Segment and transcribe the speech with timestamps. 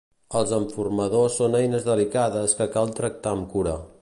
[0.37, 3.81] Els enformadors són eines delicades que cal tractar amb cura.